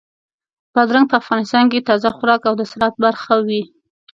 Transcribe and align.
بادرنګ 0.73 1.07
په 1.09 1.15
افغانستان 1.21 1.65
کې 1.71 1.85
تازه 1.89 2.09
خوراک 2.15 2.41
او 2.49 2.55
د 2.57 2.61
سالاد 2.71 2.93
برخه 3.05 3.33
وي. 3.47 3.61